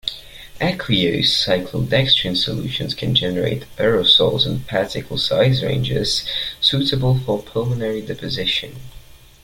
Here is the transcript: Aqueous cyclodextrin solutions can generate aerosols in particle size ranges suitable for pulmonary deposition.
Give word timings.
Aqueous 0.59 1.45
cyclodextrin 1.45 2.35
solutions 2.35 2.95
can 2.95 3.13
generate 3.13 3.65
aerosols 3.77 4.47
in 4.47 4.61
particle 4.61 5.19
size 5.19 5.61
ranges 5.61 6.27
suitable 6.59 7.19
for 7.19 7.43
pulmonary 7.43 8.01
deposition. 8.01 8.77